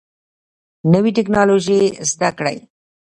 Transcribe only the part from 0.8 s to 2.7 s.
نوي ټکنالوژي زده کړئ